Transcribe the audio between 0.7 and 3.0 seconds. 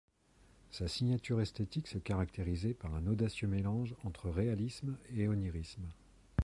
Sa signature esthétique se caractérisait par